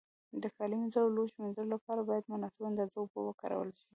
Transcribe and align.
د 0.41 0.43
کالي 0.55 0.75
مینځلو 0.81 1.03
او 1.07 1.13
لوښو 1.15 1.37
مینځلو 1.41 1.71
له 1.73 1.77
پاره 1.85 2.03
باید 2.09 2.29
مناسبه 2.33 2.65
اندازه 2.71 2.95
اوبو 2.99 3.19
وکارول 3.29 3.69
شي. 3.79 3.87